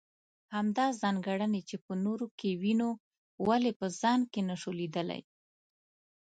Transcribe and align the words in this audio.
همدا 0.55 0.85
ځانګړنې 1.01 1.61
چې 1.69 1.75
په 1.85 1.93
نورو 2.05 2.27
کې 2.39 2.59
وينو 2.61 2.89
ولې 3.47 3.71
په 3.73 3.77
خپل 3.87 3.97
ځان 4.01 4.19
کې 4.31 4.41
نشو 4.49 4.71
ليدلی. 4.79 5.21